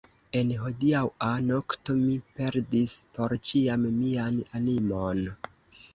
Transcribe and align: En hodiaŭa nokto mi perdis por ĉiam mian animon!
En 0.39 0.51
hodiaŭa 0.61 1.27
nokto 1.49 1.95
mi 1.99 2.17
perdis 2.39 2.97
por 3.19 3.37
ĉiam 3.51 3.87
mian 3.99 4.41
animon! 4.61 5.23